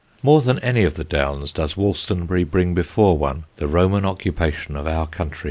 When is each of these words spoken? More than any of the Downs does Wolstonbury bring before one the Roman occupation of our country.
More 0.23 0.41
than 0.41 0.57
any 0.61 0.83
of 0.83 0.95
the 0.95 1.03
Downs 1.03 1.51
does 1.51 1.75
Wolstonbury 1.75 2.43
bring 2.43 2.73
before 2.73 3.15
one 3.19 3.43
the 3.57 3.67
Roman 3.67 4.03
occupation 4.03 4.75
of 4.75 4.87
our 4.87 5.05
country. 5.05 5.39